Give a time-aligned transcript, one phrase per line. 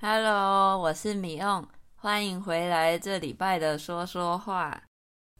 [0.00, 1.66] Hello，我是米翁，
[1.96, 4.84] 欢迎回来这礼拜的说说话。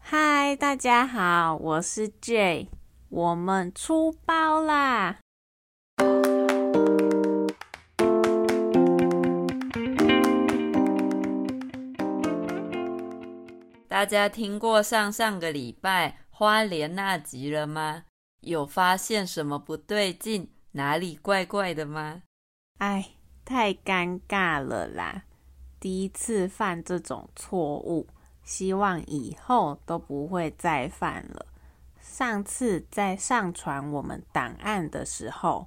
[0.00, 2.66] 嗨，大家好，我是 Jay，
[3.08, 5.20] 我们出包啦！
[13.86, 18.02] 大家听过上上个礼拜花莲那集了吗？
[18.40, 22.22] 有发现什么不对劲，哪里怪怪的吗？
[22.78, 23.17] 哎。
[23.48, 25.22] 太尴尬了啦！
[25.80, 28.06] 第一次犯这种错误，
[28.42, 31.46] 希望以后都不会再犯了。
[31.98, 35.66] 上次在上传我们档案的时候，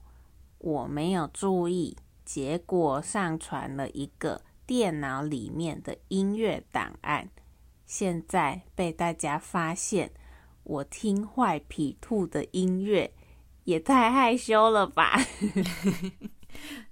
[0.59, 7.29] 我没有注意，结果上传了一个电脑里面的音乐档案。
[7.87, 10.11] 现在被大家发现，
[10.61, 13.11] 我听坏皮兔的音乐，
[13.63, 15.17] 也太害羞了吧！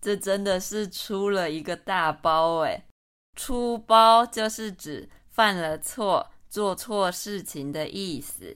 [0.02, 2.86] 这真的是出了一个大包诶！
[3.36, 8.56] 出包就是指犯了错、做错事情的意思。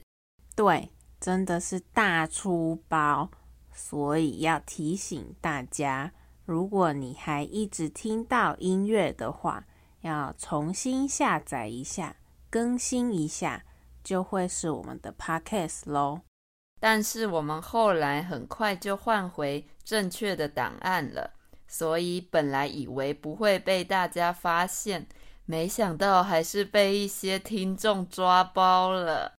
[0.54, 3.30] 对，真的是大出包，
[3.72, 6.12] 所以要提醒大家，
[6.44, 9.64] 如果你还一直听到音乐的话，
[10.02, 12.16] 要重新下载一下、
[12.50, 13.64] 更新一下，
[14.02, 16.20] 就会是我们的 Podcast 喽。
[16.78, 21.34] 但是我们后来很快就换回正确的档案了，
[21.68, 25.06] 所以本来以为不会被大家发现，
[25.44, 29.34] 没想到还是被一些听众抓包了。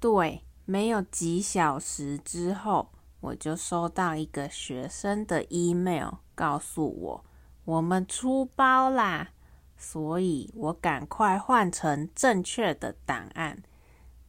[0.00, 7.24] 对，没有几小时之后，我就收到一个学生的 email，告诉我
[7.64, 9.30] 我们出包啦，
[9.78, 13.62] 所以我赶快换成正确的档案。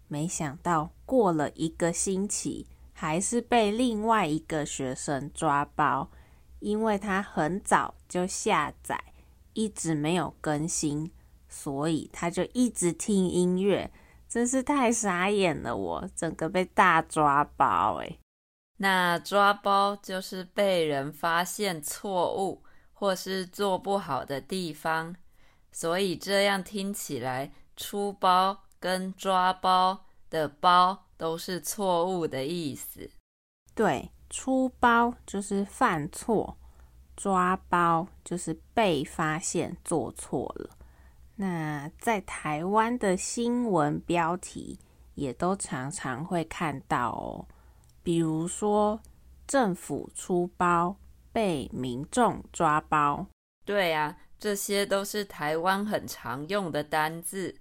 [0.08, 2.66] 没想到过了一个星期，
[3.00, 6.09] 还是被另外一个学生抓包，
[6.58, 9.00] 因为他很早就下载，
[9.54, 11.12] 一直没有更新，
[11.48, 13.92] 所以他就一直听音乐，
[14.28, 18.17] 真是太傻眼了我，整个被大抓包诶。
[18.77, 22.64] 那抓包就是被人发现错误
[22.94, 25.16] 或是做不好的地方，
[25.71, 28.64] 所以这样听起来出包。
[28.80, 33.10] 跟抓包的包都是错误的意思。
[33.73, 36.58] 对，出包就是犯错，
[37.16, 40.70] 抓包就是被发现做错了。
[41.36, 44.80] 那在台湾的新闻标题
[45.16, 47.45] 也都常常会看到哦，
[48.02, 49.00] 比如说
[49.45, 50.95] 政府出包
[51.32, 53.27] 被民众抓包。
[53.64, 57.56] 对啊，这些都是台湾很常用的单字。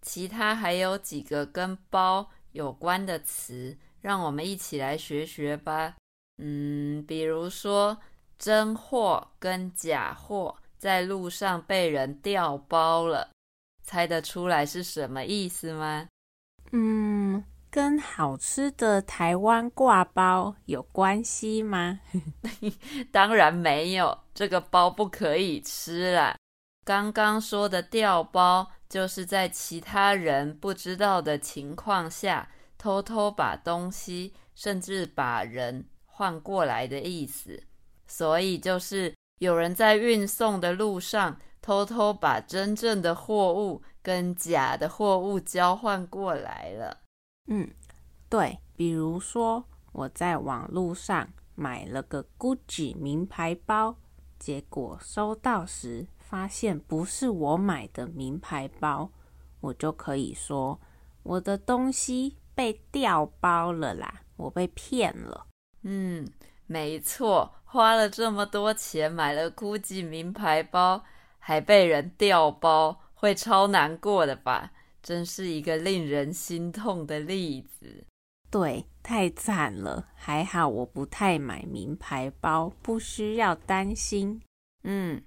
[0.00, 5.94] 其他还有几个跟包有关的词，让我们一起来学学吧。
[6.38, 7.98] 嗯，比如说
[8.38, 13.30] 真货跟假货在路上被人调包了，
[13.82, 16.08] 猜得出来是什么意思吗？
[16.72, 22.00] 嗯，跟好吃的台湾挂包有关系吗？
[23.12, 26.36] 当然没有，这个包不可以吃啦。
[26.84, 28.72] 刚刚说的调包。
[28.92, 37.62] 就是在其他人不知道的情况下，偷偷把东西，甚至把人换过来的意思。
[38.06, 46.98] 所以就是有人在运送的路上，偷偷把真正的货物跟假的货物交换过来了。
[47.46, 47.70] 嗯，
[48.28, 53.96] 对，比如说我在网路上买了个 Gucci 名牌包，
[54.38, 59.10] 结果收到时，发现不是我买的名牌包，
[59.60, 60.80] 我就可以说
[61.22, 65.46] 我的东西被调包了啦，我被骗了。
[65.82, 66.26] 嗯，
[66.66, 71.04] 没错，花了这么多钱买了 GUCCI 名牌包，
[71.38, 74.72] 还被人调包，会超难过的吧？
[75.02, 78.06] 真是一个令人心痛的例子。
[78.50, 80.08] 对，太惨了。
[80.14, 84.40] 还好我不太买名牌包，不需要担心。
[84.84, 85.22] 嗯。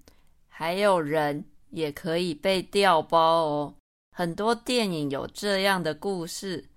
[0.57, 3.75] 还有人也可以被调包哦，
[4.16, 6.69] 很多电影有这样的故事。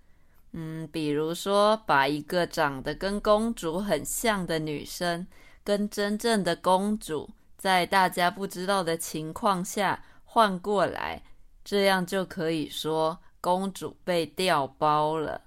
[0.50, 5.24] 嗯，比如说把一个长得跟公主很像的女生，
[5.62, 11.22] 跟真正的公主在大家不知道的情况下换过来，
[11.64, 15.40] 这样就可以说公主被调包了。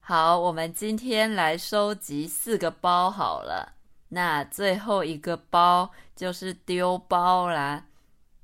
[0.00, 3.73] 好，我们今天来收集四个包好了。
[4.14, 7.86] 那最后一个包就是丢包啦。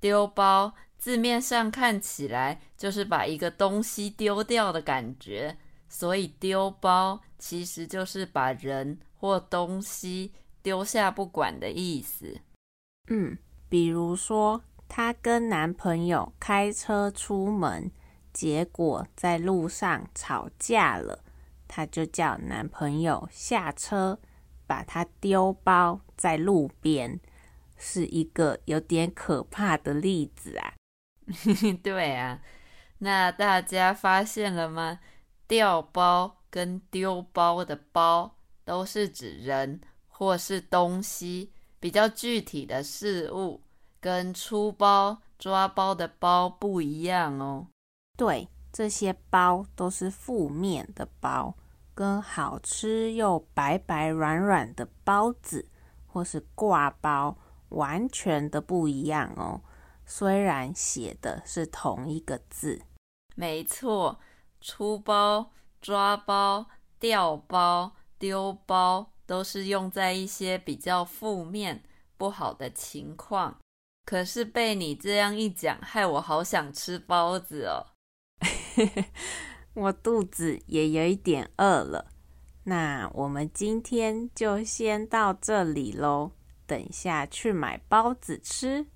[0.01, 5.57] 丢包字面上看起来就是把一个东西丢掉的感觉，
[5.89, 12.41] 所以丢包其实就是把人或东西丢下不管的意思。
[13.09, 13.39] 嗯，
[13.69, 17.93] 比如说，她跟男朋友开车出门，
[18.33, 21.23] 结果在路上吵架了，
[21.69, 24.19] 她就叫男朋友下车，
[24.71, 27.19] 把它丢包在路边，
[27.77, 30.75] 是一个有点可怕的例子啊。
[31.83, 32.41] 对啊，
[32.99, 35.01] 那大家发现了吗？
[35.49, 41.51] 掉包跟丢包的包都是指人或是东西，
[41.81, 43.61] 比较具体的事物，
[43.99, 47.67] 跟出包抓包的包不一样哦。
[48.17, 51.57] 对，这些包都是负面的包，
[52.01, 55.69] 跟好吃又白白软软的包子
[56.07, 57.37] 或是挂包
[57.69, 59.61] 完全的不一样哦。
[60.07, 62.81] 虽然写的是同一个字，
[63.37, 64.19] 没错，
[64.63, 65.53] 出包、
[65.83, 66.65] 抓包、
[66.99, 71.85] 掉包、丢包都是用在一些比较负面、
[72.17, 73.59] 不好的情况。
[74.07, 77.89] 可是被你这样一讲，害我好想吃包子哦。
[79.75, 82.07] 我肚子也有一点饿了。
[82.65, 86.33] 那我们今天就先到这里喽，
[86.67, 88.87] 等下去买包子吃。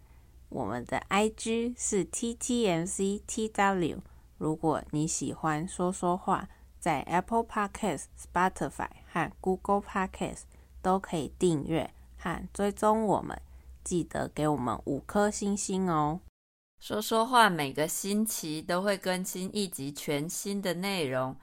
[0.49, 3.99] 我们的 IG 是 TTMCTW。
[4.37, 6.49] 如果你喜欢说说话，
[6.79, 10.43] 在 Apple Podcast、Spotify 和 Google Podcast
[10.83, 13.41] 都可以订阅和追踪我们。
[13.83, 16.21] 记得给我们五颗星星哦！
[16.85, 21.35] 说说话每个星期都会更新一集全新的内容，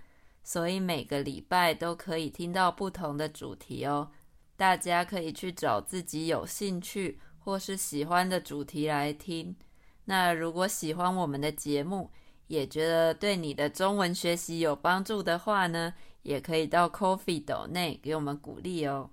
[0.43, 4.11] 所以每个礼拜都可以听到不同的主题哦。
[4.55, 7.19] 大家可以去找自己有兴趣。
[7.39, 9.55] 或是喜欢的主题来听。
[10.05, 12.11] 那如果喜欢我们的节目，
[12.45, 19.09] 也觉得对你的中文学习有帮助的话呢，也可以到 Coffee 斗内给我们鼓励哦。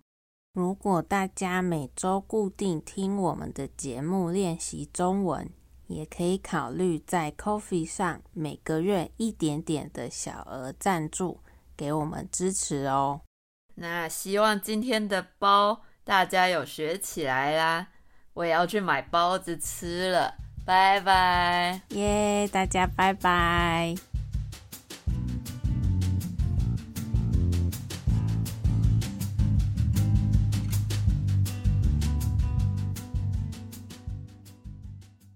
[0.52, 5.48] 如果大家每周固定听我们的节目练习中文，
[5.88, 11.40] 也可以考虑在 Coffee 上每个月一点点的小额赞助，
[11.76, 13.22] 给我们支持哦。
[13.74, 17.88] 那希望今天的包大家有学起来啦。
[18.34, 21.80] 我也要去买包子吃了，拜拜！
[21.88, 23.96] 耶，大家拜拜。